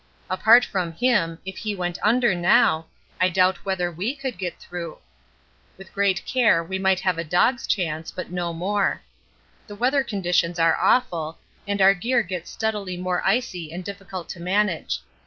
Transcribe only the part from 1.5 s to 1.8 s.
he